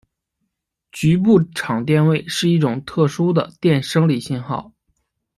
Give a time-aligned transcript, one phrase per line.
[0.91, 4.73] 局部场电位是一类特殊的电生理信号。